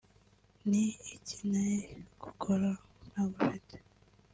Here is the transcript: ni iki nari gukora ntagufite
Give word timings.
ni 0.69 0.85
iki 1.15 1.39
nari 1.51 1.79
gukora 2.23 2.69
ntagufite 3.09 3.75